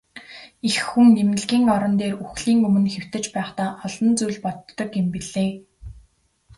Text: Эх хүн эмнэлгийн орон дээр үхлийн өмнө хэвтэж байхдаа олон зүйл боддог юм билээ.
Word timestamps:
Эх 0.69 0.77
хүн 0.89 1.07
эмнэлгийн 1.23 1.65
орон 1.75 1.93
дээр 1.99 2.15
үхлийн 2.25 2.59
өмнө 2.67 2.89
хэвтэж 2.95 3.25
байхдаа 3.35 3.69
олон 3.85 4.09
зүйл 4.19 4.39
боддог 4.45 4.89
юм 5.01 5.07
билээ. 5.13 5.49